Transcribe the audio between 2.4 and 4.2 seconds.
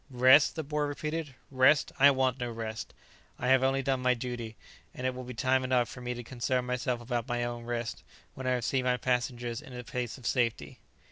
rest. I have only done my